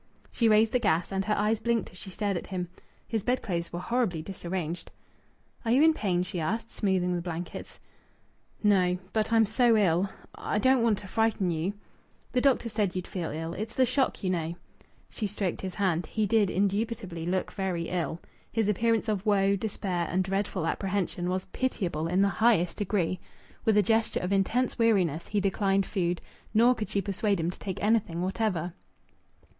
[0.31, 2.69] She raised the gas, and her eyes blinked as she stared at him.
[3.07, 4.89] His bedclothes were horribly disarranged.
[5.63, 7.79] "Are you in pain?" she asked, smoothing the blankets.
[8.63, 8.97] "No.
[9.13, 10.09] But I'm so ill.
[10.33, 11.73] I I don't want to frighten you"
[12.33, 13.53] "The doctor said you'd feel ill.
[13.53, 14.55] It's the shock, you know."
[15.07, 16.07] She stroked his hand.
[16.07, 18.19] He did indubitably look very ill.
[18.51, 23.19] His appearance of woe, despair, and dreadful apprehension was pitiable in the highest degree.
[23.65, 26.21] With a gesture of intense weariness he declined food,
[26.55, 28.73] nor could she persuade him to take anything whatever.